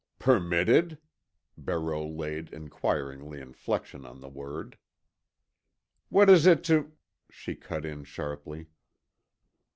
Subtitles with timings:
[0.17, 0.97] "Permitted?"
[1.59, 4.79] Barreau laid inquiring inflection on the word.
[6.09, 6.93] "What is it to——"
[7.29, 8.69] she cut in sharply.